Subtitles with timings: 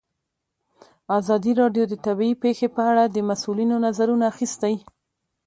[1.17, 4.75] ازادي راډیو د طبیعي پېښې په اړه د مسؤلینو نظرونه اخیستي.